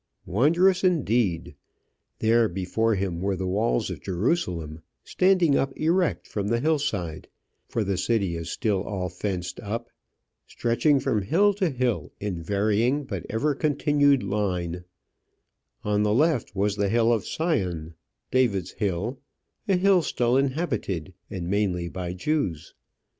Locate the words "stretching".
10.47-10.99